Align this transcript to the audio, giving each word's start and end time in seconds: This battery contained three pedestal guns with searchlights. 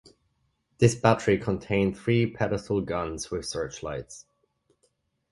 This 0.79 0.95
battery 0.95 1.37
contained 1.37 1.95
three 1.95 2.25
pedestal 2.25 2.81
guns 2.81 3.29
with 3.29 3.45
searchlights. 3.45 4.25